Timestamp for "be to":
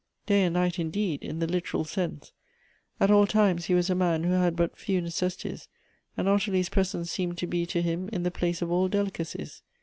7.45-7.83